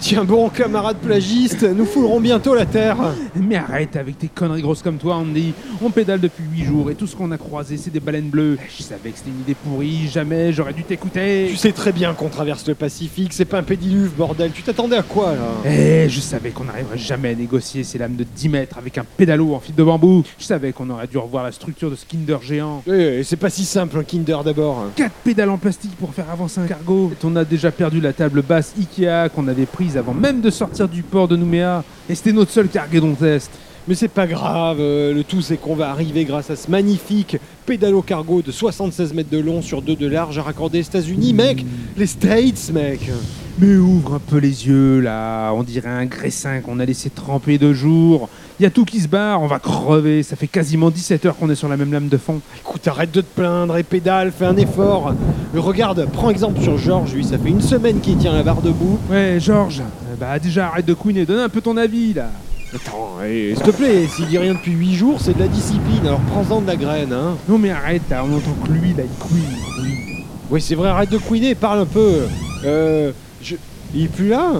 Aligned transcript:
Tiens 0.00 0.24
bon, 0.24 0.48
camarade 0.48 0.96
plagiste, 0.96 1.62
nous 1.62 1.84
foulerons 1.84 2.20
bientôt 2.20 2.54
la 2.54 2.66
terre. 2.66 2.96
Mais 3.36 3.56
arrête 3.56 3.94
avec 3.96 4.18
tes 4.18 4.26
conneries 4.26 4.62
grosses 4.62 4.82
comme 4.82 4.96
toi, 4.96 5.16
Andy. 5.16 5.52
On 5.80 5.90
pédale 5.90 6.20
depuis 6.20 6.44
8 6.56 6.64
jours 6.64 6.90
et 6.90 6.94
tout 6.94 7.06
ce 7.06 7.14
qu'on 7.14 7.30
a 7.30 7.38
croisé, 7.38 7.76
c'est 7.76 7.92
des 7.92 8.00
baleines 8.00 8.28
bleues. 8.28 8.58
Je 8.76 8.82
savais 8.82 9.10
que 9.10 9.18
c'était 9.18 9.30
une 9.30 9.40
idée 9.40 9.54
pourrie, 9.54 10.08
jamais 10.08 10.52
j'aurais 10.52 10.72
dû 10.72 10.82
t'écouter. 10.82 11.46
Tu 11.50 11.56
sais 11.56 11.72
très 11.72 11.92
bien 11.92 12.14
qu'on 12.14 12.28
traverse 12.28 12.66
le 12.66 12.74
Pacifique, 12.74 13.32
c'est 13.32 13.44
pas 13.44 13.58
un 13.58 13.62
pédiluve, 13.62 14.10
bordel. 14.16 14.50
Tu 14.52 14.62
t'attendais 14.62 14.96
à 14.96 15.02
quoi, 15.02 15.32
là? 15.32 15.70
Eh, 15.70 16.08
je 16.08 16.20
savais 16.20 16.50
qu'on 16.50 16.64
n'arriverait 16.64 16.98
jamais 16.98 17.30
à 17.30 17.34
négocier 17.34 17.84
ces 17.84 17.98
lames 17.98 18.16
de 18.16 18.24
10 18.24 18.48
mètres 18.48 18.78
avec 18.78 18.98
un 18.98 19.04
pédalo 19.16 19.54
en 19.54 19.60
fil 19.60 19.74
de 19.74 19.84
bambou. 19.84 20.24
Je 20.38 20.44
savais 20.44 20.72
qu'on 20.72 20.90
aurait 20.90 21.06
dû 21.06 21.18
revoir 21.18 21.44
la 21.44 21.52
structure 21.52 21.90
de 21.90 21.96
ce 21.96 22.04
Kinder 22.04 22.38
géant. 22.42 22.82
Eh, 22.86 23.22
c'est 23.22 23.36
pas 23.36 23.50
si 23.50 23.64
simple, 23.64 23.98
un 23.98 24.04
Kinder 24.04 24.38
d'abord. 24.44 24.84
4 24.96 25.12
pédales 25.24 25.50
en 25.50 25.58
plastique 25.58 25.96
pour 25.96 26.12
faire 26.12 26.30
avancer 26.30 26.60
un 26.60 26.66
cargo. 26.66 27.12
Et 27.12 27.24
on 27.24 27.36
a 27.36 27.44
déjà 27.44 27.70
perdu 27.70 28.00
la 28.00 28.12
table 28.12 28.42
basse 28.42 28.74
Ikea 28.78 29.28
qu'on 29.34 29.48
avait 29.48 29.66
avant 29.96 30.14
même 30.14 30.40
de 30.40 30.50
sortir 30.50 30.88
du 30.88 31.02
port 31.02 31.28
de 31.28 31.36
Nouméa. 31.36 31.84
Et 32.08 32.14
c'était 32.14 32.32
notre 32.32 32.50
seul 32.50 32.68
cargaison 32.68 33.14
test. 33.14 33.50
Mais 33.88 33.94
c'est 33.94 34.08
pas 34.08 34.26
grave, 34.26 34.78
euh, 34.80 35.14
le 35.14 35.22
tout 35.22 35.42
c'est 35.42 35.58
qu'on 35.58 35.76
va 35.76 35.90
arriver 35.90 36.24
grâce 36.24 36.50
à 36.50 36.56
ce 36.56 36.68
magnifique 36.68 37.36
pédalo 37.66 38.02
cargo 38.02 38.42
de 38.42 38.50
76 38.50 39.14
mètres 39.14 39.30
de 39.30 39.38
long 39.38 39.62
sur 39.62 39.80
2 39.80 39.94
de 39.94 40.06
large 40.08 40.38
à 40.38 40.42
raccorder 40.42 40.80
aux 40.80 40.82
États-Unis, 40.82 41.32
mec 41.32 41.64
Les 41.96 42.06
States, 42.06 42.70
mec 42.72 43.10
Mais 43.58 43.74
ouvre 43.76 44.16
un 44.16 44.18
peu 44.18 44.36
les 44.36 44.68
yeux 44.68 45.00
là, 45.00 45.50
on 45.54 45.62
dirait 45.62 45.88
un 45.88 46.04
graissin 46.04 46.60
qu'on 46.60 46.78
a 46.78 46.84
laissé 46.84 47.08
tremper 47.08 47.56
deux 47.56 47.72
jours. 47.72 48.28
Il 48.60 48.64
y 48.64 48.66
a 48.66 48.70
tout 48.70 48.84
qui 48.84 49.00
se 49.00 49.08
barre, 49.08 49.40
on 49.40 49.46
va 49.46 49.58
crever, 49.58 50.22
ça 50.22 50.36
fait 50.36 50.46
quasiment 50.46 50.90
17 50.90 51.24
heures 51.24 51.36
qu'on 51.38 51.48
est 51.48 51.54
sur 51.54 51.68
la 51.68 51.78
même 51.78 51.90
lame 51.90 52.08
de 52.08 52.18
fond. 52.18 52.42
Écoute, 52.58 52.86
arrête 52.86 53.12
de 53.12 53.22
te 53.22 53.34
plaindre 53.34 53.78
et 53.78 53.82
pédale, 53.82 54.30
fais 54.30 54.44
un 54.44 54.58
effort. 54.58 55.14
Mais 55.54 55.60
regarde, 55.60 56.06
prends 56.12 56.28
exemple 56.28 56.60
sur 56.60 56.76
Georges, 56.76 57.14
lui, 57.14 57.24
ça 57.24 57.38
fait 57.38 57.48
une 57.48 57.62
semaine 57.62 58.00
qu'il 58.00 58.18
tient 58.18 58.34
la 58.34 58.42
barre 58.42 58.60
debout. 58.60 58.98
Ouais, 59.10 59.38
Georges, 59.40 59.80
euh, 59.80 60.16
bah 60.20 60.38
déjà 60.38 60.66
arrête 60.66 60.84
de 60.84 60.94
couiner, 60.94 61.24
donne 61.24 61.40
un 61.40 61.48
peu 61.48 61.62
ton 61.62 61.78
avis 61.78 62.12
là. 62.12 62.28
Attends, 62.74 63.16
eh, 63.26 63.54
s'il 63.54 63.64
te 63.64 63.70
plaît, 63.70 64.06
s'il 64.06 64.26
dit 64.26 64.36
rien 64.36 64.52
depuis 64.52 64.72
8 64.72 64.94
jours, 64.94 65.18
c'est 65.18 65.32
de 65.32 65.38
la 65.40 65.48
discipline, 65.48 66.06
alors 66.06 66.20
prends-en 66.20 66.60
de 66.60 66.66
la 66.66 66.76
graine, 66.76 67.12
hein. 67.14 67.38
Non 67.48 67.56
mais 67.56 67.70
arrête 67.70 68.02
là, 68.10 68.22
on 68.22 68.36
entend 68.36 68.54
que 68.66 68.70
lui 68.70 68.92
là, 68.92 69.04
il 69.04 69.18
couine. 69.18 69.40
Oui. 69.80 70.24
Oui, 70.50 70.60
c'est 70.60 70.74
vrai, 70.74 70.90
arrête 70.90 71.10
de 71.10 71.16
couiner, 71.18 71.54
parle 71.54 71.80
un 71.80 71.86
peu. 71.86 72.26
Euh. 72.66 73.12
Je... 73.42 73.56
Il 73.94 74.04
est 74.04 74.08
plus 74.08 74.28
là 74.28 74.52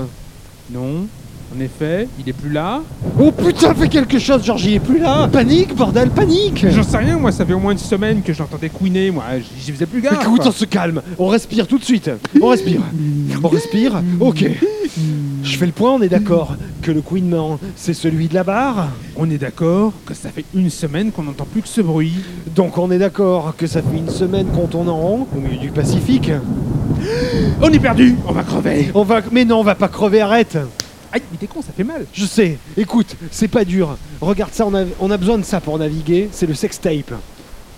Non, 0.71 1.07
en 1.55 1.61
effet, 1.61 2.09
il 2.19 2.29
est 2.29 2.33
plus 2.33 2.51
là. 2.51 2.81
Oh 3.21 3.31
putain, 3.31 3.75
fais 3.75 3.89
quelque 3.89 4.19
chose, 4.19 4.45
Georges, 4.45 4.65
il 4.65 4.75
est 4.75 4.81
plus 4.81 4.99
là 4.99 5.29
Panique, 5.29 5.75
bordel, 5.75 6.11
panique 6.11 6.67
J'en 6.71 6.83
sais 6.83 6.99
rien, 6.99 7.19
moi, 7.19 7.33
ça 7.33 7.47
fait 7.47 7.53
au 7.53 7.59
moins 7.59 7.73
une 7.73 7.79
semaine 7.79 8.23
que 8.23 8.33
je 8.33 8.39
l'entendais 8.41 8.69
couiner, 8.69 9.11
moi, 9.11 9.25
j'y 9.61 9.73
faisais 9.73 9.87
plus 9.87 10.01
gaffe. 10.01 10.23
Écoute, 10.23 10.43
on 10.45 10.53
se 10.53 10.65
calme, 10.65 11.03
on 11.19 11.29
respire 11.29 11.67
tout 11.67 11.79
de 11.79 11.85
suite. 11.85 12.11
On 12.41 12.49
respire. 12.49 12.81
On 13.43 13.49
respire, 13.49 14.03
ok. 14.21 14.45
Je 15.43 15.57
fais 15.57 15.67
le 15.67 15.73
point, 15.73 15.93
on 15.93 16.03
est 16.03 16.09
d'accord 16.09 16.57
que 16.83 16.91
le 16.91 17.03
couinement, 17.03 17.59
c'est 17.77 17.95
celui 17.95 18.29
de 18.29 18.35
la 18.35 18.43
barre. 18.43 18.89
On 19.17 19.31
est 19.31 19.39
d'accord 19.39 19.93
que 20.05 20.15
ça 20.15 20.31
fait 20.31 20.45
une 20.55 20.71
semaine 20.71 21.13
qu'on 21.13 21.23
n'entend 21.23 21.45
plus 21.45 21.63
que 21.63 21.69
ce 21.69 21.81
bruit. 21.81 22.15
Donc 22.55 22.79
on 22.79 22.91
est 22.91 22.99
d'accord 22.99 23.55
que 23.57 23.67
ça 23.67 23.83
fait 23.83 23.97
une 23.97 24.11
semaine 24.11 24.47
qu'on 24.49 24.67
tourne 24.67 24.89
en 24.89 24.97
rond 24.97 25.27
au 25.37 25.41
milieu 25.41 25.59
du 25.59 25.71
Pacifique. 25.71 26.31
On 27.63 27.73
est 27.73 27.79
perdu, 27.79 28.17
on 28.27 28.33
va 28.33 28.43
crever. 28.43 28.91
On 28.95 29.03
va... 29.03 29.21
Mais 29.33 29.45
non, 29.45 29.61
on 29.61 29.65
va 29.65 29.75
pas 29.75 29.89
crever, 29.89 30.21
arrête 30.21 30.59
Aïe, 31.13 31.23
mais 31.31 31.39
t'es 31.39 31.47
con, 31.47 31.63
ça 31.63 31.73
fait 31.75 31.85
mal. 31.85 32.05
Je 32.13 32.27
sais, 32.27 32.59
écoute, 32.77 33.17
c'est 33.31 33.49
pas 33.49 33.65
dur. 33.65 33.97
Regarde 34.21 34.53
ça, 34.53 34.67
on 34.67 34.75
a, 34.75 34.85
on 35.01 35.11
a 35.11 35.17
besoin 35.17 35.39
de 35.39 35.45
ça 35.45 35.61
pour 35.61 35.79
naviguer, 35.79 36.29
c'est 36.33 36.47
le 36.47 36.55
sextape. 36.55 37.15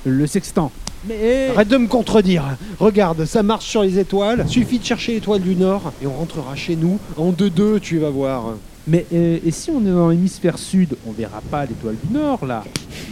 Le 0.05 0.27
sextant. 0.27 0.73
Mais 1.07 1.49
Arrête 1.55 1.69
de 1.69 1.77
me 1.77 1.87
contredire. 1.87 2.43
Regarde, 2.81 3.25
ça 3.25 3.43
marche 3.43 3.67
sur 3.67 3.83
les 3.83 3.99
étoiles. 3.99 4.49
Suffit 4.49 4.79
de 4.79 4.85
chercher 4.85 5.13
l'étoile 5.13 5.41
du 5.41 5.55
Nord 5.55 5.93
et 6.03 6.07
on 6.07 6.13
rentrera 6.13 6.57
chez 6.57 6.75
nous 6.77 6.99
en 7.17 7.31
2-2, 7.31 7.81
tu 7.81 7.99
vas 7.99 8.11
voir. 8.11 8.55
Mais 8.87 9.05
euh, 9.13 9.39
et 9.45 9.51
si 9.51 9.71
on 9.71 9.81
est 9.83 9.91
dans 9.91 10.09
l'hémisphère 10.09 10.59
sud, 10.59 10.97
on 11.07 11.13
verra 11.13 11.43
pas 11.51 11.67
l'étoile 11.67 11.97
du 12.03 12.15
Nord 12.15 12.47
là. 12.47 12.65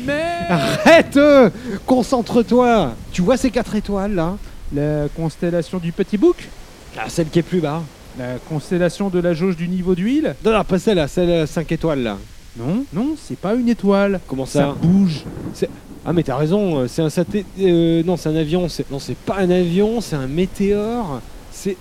Mais 0.07 0.25
Arrête 0.49 1.17
euh, 1.17 1.51
Concentre-toi 1.85 2.95
Tu 3.13 3.23
vois 3.23 3.37
ces 3.37 3.51
quatre 3.51 3.75
étoiles 3.75 4.15
là? 4.15 4.37
La 4.75 5.07
constellation 5.17 5.79
du 5.79 5.93
petit 5.93 6.17
bouc, 6.19 6.49
Ah, 6.99 7.09
celle 7.09 7.29
qui 7.29 7.39
est 7.39 7.43
plus 7.43 7.61
bas. 7.61 7.83
la 8.19 8.39
constellation 8.49 9.09
de 9.11 9.19
la 9.21 9.35
jauge 9.35 9.57
du 9.57 9.69
niveau 9.69 9.95
d'huile. 9.95 10.35
Non, 10.45 10.53
non, 10.53 10.65
pas 10.65 10.79
celle-là, 10.79 11.09
celle 11.09 11.31
à 11.31 11.47
5 11.47 11.71
étoiles 11.73 12.03
là. 12.03 12.17
Non, 12.59 12.85
non, 12.95 13.15
c'est 13.23 13.39
pas 13.39 13.55
une 13.55 13.69
étoile. 13.69 14.19
Comment 14.27 14.47
Ça 14.47 14.61
ça, 14.61 14.75
bouge. 14.81 15.25
Ah, 16.07 16.13
mais 16.13 16.23
t'as 16.23 16.37
raison, 16.37 16.79
euh, 16.79 16.87
c'est 16.89 17.03
un 17.03 17.11
satellite. 17.11 17.47
euh, 17.61 18.03
non, 18.05 18.17
c'est 18.17 18.29
un 18.29 18.37
avion. 18.37 18.69
c'est- 18.69 18.91
Non, 18.91 18.99
c'est 18.99 19.17
pas 19.17 19.39
un 19.39 19.51
avion, 19.51 20.01
c'est 20.01 20.17
un 20.17 20.27
météore. 20.29 21.21
C'est. 21.53 21.77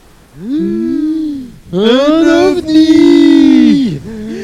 Un 1.71 2.47
ovni 2.57 3.99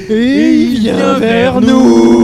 Et 0.09 0.53
il 0.53 0.79
vient 0.79 1.18
vers 1.19 1.59
nous 1.62 2.21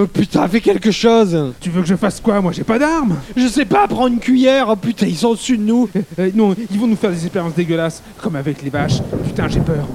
Oh, 0.00 0.06
Putain, 0.06 0.46
fais 0.46 0.60
quelque 0.60 0.92
chose 0.92 1.54
Tu 1.60 1.70
veux 1.70 1.82
que 1.82 1.88
je 1.88 1.96
fasse 1.96 2.20
quoi 2.20 2.40
Moi, 2.40 2.52
j'ai 2.52 2.62
pas 2.62 2.78
d'armes. 2.78 3.16
Je 3.36 3.48
sais 3.48 3.64
pas, 3.64 3.88
prends 3.88 4.06
une 4.06 4.20
cuillère 4.20 4.66
Oh 4.68 4.76
putain, 4.76 5.06
ils 5.06 5.16
sont 5.16 5.28
au-dessus 5.30 5.58
de 5.58 5.64
nous 5.64 5.88
Euh, 6.20 6.30
non, 6.36 6.54
ils 6.70 6.78
vont 6.78 6.86
nous 6.86 6.94
faire 6.94 7.10
des 7.10 7.24
expériences 7.24 7.54
dégueulasses, 7.54 8.00
comme 8.22 8.36
avec 8.36 8.62
les 8.62 8.70
vaches. 8.70 9.00
Putain, 9.26 9.48
j'ai 9.48 9.58
peur. 9.58 9.88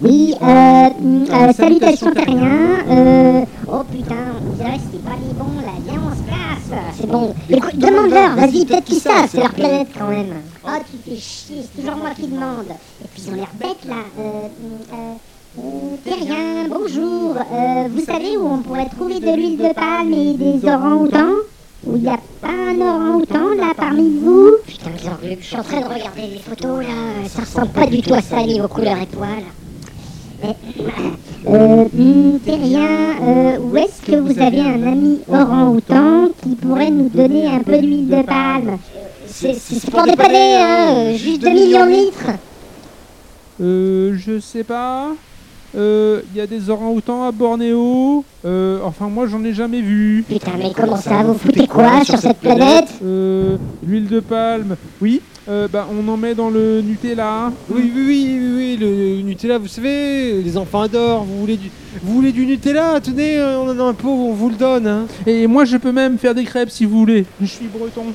Oui, 0.00 0.34
euh, 0.40 0.46
euh, 0.46 1.52
salutations 1.52 2.12
terriens. 2.12 2.78
Euh, 2.88 3.44
oh 3.78 3.84
putain, 3.84 4.14
c'était 4.58 5.02
pas 5.04 5.16
les 5.24 5.34
bons 5.34 5.60
là. 5.60 5.72
Viens, 5.86 6.00
on 6.04 6.10
se 6.10 6.22
casse. 6.28 6.80
C'est 6.98 7.06
bon. 7.06 7.34
Écoute, 7.48 7.76
demande-leur, 7.76 8.34
vas-y, 8.34 8.64
peut-être 8.64 8.84
qu'ils 8.84 9.00
savent, 9.00 9.28
c'est 9.30 9.38
leur 9.38 9.52
planète 9.52 9.88
quand 9.96 10.08
même. 10.08 10.34
Oh, 10.64 10.70
tu 10.90 11.10
fais 11.10 11.20
chier, 11.20 11.62
c'est 11.62 11.80
toujours 11.80 11.96
moi 11.96 12.10
qui 12.16 12.26
demande. 12.26 12.66
Et 12.68 13.08
puis 13.12 13.22
ils 13.24 13.30
ont 13.30 13.36
l'air 13.36 13.50
bêtes 13.58 13.84
là. 13.88 14.02
Euh, 14.18 14.48
euh, 14.92 15.14
euh, 15.58 15.96
terriens, 16.04 16.68
bonjour. 16.68 17.36
Euh, 17.36 17.88
vous 17.90 18.04
savez 18.04 18.36
où 18.36 18.46
on 18.46 18.58
pourrait 18.58 18.88
trouver 18.88 19.20
de 19.20 19.36
l'huile 19.36 19.58
de 19.58 19.72
palme 19.72 20.12
et 20.12 20.34
des 20.34 20.68
orang-outans? 20.68 21.34
Où 21.86 21.96
il 21.96 22.02
n'y 22.02 22.08
a 22.08 22.18
pas 22.40 22.48
un 22.48 22.80
orang-outan 22.80 23.54
là 23.56 23.72
parmi 23.76 24.18
vous? 24.18 24.56
Putain, 24.66 24.90
je 24.96 25.44
suis 25.44 25.56
en 25.56 25.62
train 25.62 25.80
de 25.80 25.86
regarder 25.86 26.22
les 26.32 26.38
photos 26.38 26.84
là. 26.84 27.28
Ça 27.28 27.42
ressemble 27.42 27.68
pas 27.68 27.86
du 27.86 28.02
tout 28.02 28.14
à 28.14 28.20
ça 28.20 28.42
niveau 28.42 28.68
couleur 28.68 28.98
étoile. 29.00 29.44
Euh, 31.46 32.38
Terrien, 32.44 32.86
euh, 33.22 33.58
où 33.60 33.76
est-ce 33.76 34.02
que 34.10 34.16
vous 34.16 34.38
avez 34.40 34.60
un 34.60 34.82
ami 34.86 35.20
orang-outan 35.28 36.28
qui 36.42 36.54
pourrait 36.56 36.90
nous 36.90 37.08
donner 37.08 37.46
un 37.46 37.60
peu 37.60 37.78
d'huile 37.78 38.08
de 38.08 38.22
palme 38.22 38.78
C'est 39.26 39.90
pour 39.90 40.02
dépanner, 40.02 40.56
hein, 40.56 41.16
juste 41.16 41.42
2 41.42 41.50
millions 41.50 41.86
de 41.86 41.90
litres. 41.90 42.30
Euh, 43.60 44.14
je 44.16 44.40
sais 44.40 44.64
pas. 44.64 45.08
Euh, 45.76 46.22
il 46.32 46.38
y 46.38 46.40
a 46.40 46.46
des 46.46 46.70
orang-outans 46.70 47.24
à 47.24 47.30
Bornéo. 47.32 48.24
Euh, 48.44 48.80
enfin, 48.84 49.08
moi, 49.08 49.26
j'en 49.26 49.44
ai 49.44 49.52
jamais 49.52 49.80
vu. 49.80 50.24
Putain, 50.26 50.52
mais 50.58 50.72
comment 50.74 50.96
ça 50.96 51.22
Vous 51.22 51.34
foutez 51.34 51.66
quoi 51.66 52.04
sur 52.04 52.18
cette 52.18 52.38
planète 52.38 52.88
Euh, 53.04 53.56
l'huile 53.86 54.08
de 54.08 54.20
palme. 54.20 54.76
Oui. 55.00 55.20
Euh, 55.48 55.66
bah, 55.66 55.88
on 55.90 56.06
en 56.08 56.16
met 56.18 56.34
dans 56.34 56.50
le 56.50 56.82
Nutella. 56.82 57.50
Oui, 57.70 57.90
oui, 57.94 58.02
oui, 58.06 58.38
oui, 58.38 58.52
oui, 58.54 58.76
le 58.78 59.22
Nutella, 59.22 59.56
vous 59.56 59.66
savez, 59.66 60.42
les 60.42 60.56
enfants 60.58 60.82
adorent, 60.82 61.24
vous 61.24 61.38
voulez 61.40 61.56
du, 61.56 61.70
vous 62.02 62.14
voulez 62.16 62.32
du 62.32 62.44
Nutella? 62.44 63.00
Tenez, 63.00 63.40
on 63.40 63.70
en 63.70 63.78
a 63.78 63.82
un 63.82 63.94
pot, 63.94 64.10
on 64.10 64.34
vous 64.34 64.50
le 64.50 64.56
donne, 64.56 64.86
hein 64.86 65.06
Et 65.26 65.46
moi, 65.46 65.64
je 65.64 65.78
peux 65.78 65.92
même 65.92 66.18
faire 66.18 66.34
des 66.34 66.44
crêpes 66.44 66.68
si 66.68 66.84
vous 66.84 66.98
voulez. 66.98 67.24
Je 67.40 67.46
suis 67.46 67.66
breton. 67.66 68.12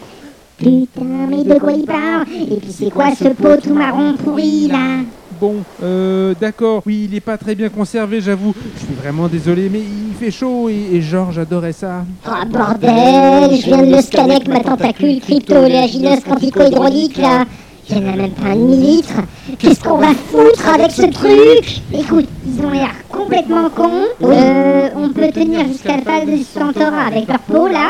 Putain, 0.63 1.27
mais 1.29 1.43
de 1.43 1.59
quoi 1.59 1.71
il 1.73 1.85
parle 1.85 2.25
Et 2.49 2.55
puis 2.57 2.71
c'est 2.71 2.89
quoi 2.89 3.13
ce 3.15 3.29
pot 3.29 3.61
tout 3.61 3.73
marron 3.73 4.13
pourri 4.13 4.67
là 4.67 4.99
Bon, 5.41 5.55
euh, 5.83 6.33
d'accord. 6.39 6.83
Oui, 6.85 7.07
il 7.09 7.15
est 7.17 7.19
pas 7.19 7.37
très 7.37 7.53
bien 7.53 7.67
conservé, 7.67 8.21
j'avoue. 8.21 8.53
Je 8.75 8.85
suis 8.85 8.93
vraiment 8.93 9.27
désolé, 9.27 9.67
mais 9.69 9.79
il 9.81 10.13
fait 10.17 10.31
chaud 10.31 10.69
et, 10.69 10.95
et 10.95 11.01
Georges 11.01 11.37
adorait 11.39 11.73
ça. 11.73 12.05
Oh 12.25 12.45
bordel, 12.47 13.53
je 13.59 13.65
viens 13.65 13.81
de 13.81 13.93
le 13.95 14.01
scanner 14.01 14.35
avec 14.35 14.47
ma 14.47 14.61
tentacule 14.61 15.19
crypto-oléagineuse 15.19 16.21
quantico-hydraulique 16.21 17.17
là. 17.17 17.43
Il 17.89 17.97
y 17.97 17.99
en 17.99 18.13
a 18.13 18.15
même 18.15 18.31
pas 18.31 18.47
un 18.51 18.55
demi-litre. 18.55 19.13
Qu'est-ce 19.59 19.81
qu'on 19.83 19.97
va 19.97 20.13
foutre 20.13 20.69
avec 20.73 20.91
ce 20.91 21.01
truc? 21.11 21.81
Écoute, 21.93 22.29
ils 22.47 22.65
ont 22.65 22.69
l'air 22.69 22.91
complètement 23.09 23.69
cons. 23.69 24.05
Euh, 24.23 24.87
on 24.95 25.09
peut 25.09 25.27
tenir 25.33 25.67
jusqu'à 25.67 25.97
la 25.97 26.03
phase 26.03 26.25
de 26.25 26.37
Centaure 26.37 26.93
avec 26.93 27.27
leur 27.27 27.39
peau 27.39 27.67
là. 27.67 27.89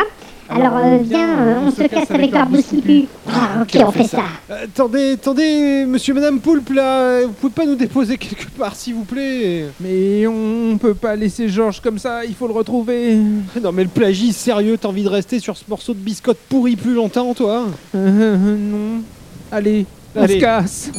Alors 0.56 0.78
euh, 0.78 0.98
viens, 1.02 1.40
euh, 1.40 1.56
on 1.66 1.72
se 1.72 1.84
casse 1.84 2.12
avec 2.12 2.32
boussi 2.50 2.82
pu. 2.82 3.06
Ah 3.28 3.62
ok, 3.62 3.82
on 3.88 3.92
fait 3.92 4.08
ça. 4.08 4.24
Euh, 4.52 4.66
Attendez, 4.66 5.14
attendez, 5.14 5.86
monsieur, 5.88 6.14
madame 6.14 6.40
Poulpe, 6.40 6.70
là, 6.72 7.22
vous 7.24 7.32
pouvez 7.34 7.54
pas 7.54 7.66
nous 7.66 7.76
déposer 7.76 8.18
quelque 8.20 8.50
part, 8.52 8.76
s'il 8.76 8.94
vous 8.94 9.04
plaît? 9.04 9.66
Mais 9.80 10.28
on 10.28 10.78
peut 10.78 10.94
pas 10.94 11.16
laisser 11.16 11.50
Georges 11.50 11.80
comme 11.82 11.98
ça, 11.98 12.24
il 12.26 12.36
faut 12.36 12.48
le 12.48 12.54
retrouver. 12.54 13.18
Non 13.64 13.72
mais 13.72 13.84
le 13.84 13.90
plagie, 13.90 14.34
sérieux, 14.34 14.78
t'as 14.78 14.90
envie 14.90 15.04
de 15.04 15.10
rester 15.10 15.40
sur 15.40 15.56
ce 15.58 15.64
morceau 15.70 15.94
de 15.94 16.00
biscotte 16.00 16.38
pourri 16.50 16.76
plus 16.76 16.94
longtemps, 16.94 17.34
toi? 17.34 17.66
Euh, 17.96 18.58
non. 18.58 19.02
Allez, 19.52 19.86
on 20.16 20.28
se 20.28 20.34
casse. 20.40 20.92